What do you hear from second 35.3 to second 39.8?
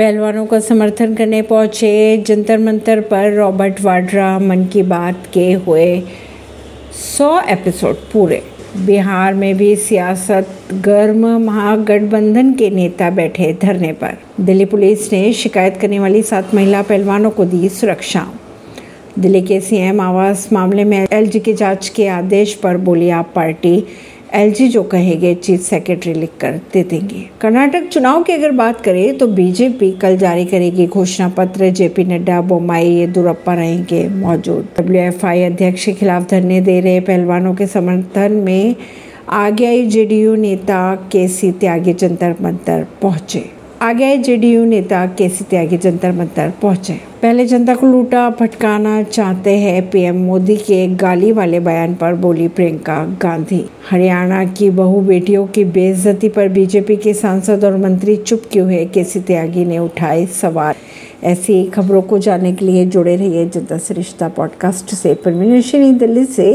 अध्यक्ष के खिलाफ धरने दे रहे पहलवानों के समर्थन में आगे